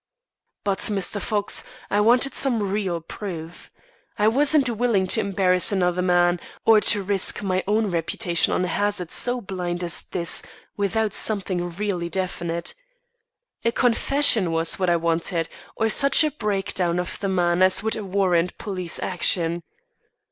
"But 0.63 0.79
Mr. 0.79 1.21
Fox, 1.21 1.63
I 1.91 2.01
wanted 2.01 2.33
some 2.33 2.71
real 2.71 3.01
proof. 3.01 3.69
I 4.17 4.27
wasn't 4.29 4.67
willing 4.67 5.05
to 5.05 5.19
embarrass 5.19 5.71
another 5.71 6.01
man, 6.01 6.39
or 6.65 6.81
to 6.81 7.03
risk 7.03 7.43
my 7.43 7.63
own 7.67 7.85
reputation 7.91 8.51
on 8.51 8.65
a 8.65 8.67
hazard 8.67 9.11
so 9.11 9.39
blind 9.41 9.83
as 9.83 10.01
this, 10.01 10.41
without 10.75 11.13
something 11.13 11.69
really 11.69 12.09
definite. 12.09 12.73
A 13.63 13.71
confession 13.71 14.51
was 14.51 14.79
what 14.79 14.89
I 14.89 14.95
wanted, 14.95 15.47
or 15.75 15.87
such 15.87 16.23
a 16.23 16.31
breakdown 16.31 16.97
of 16.97 17.19
the 17.19 17.29
man 17.29 17.61
as 17.61 17.83
would 17.83 17.95
warrant 17.95 18.57
police 18.57 18.97
action. 18.97 19.61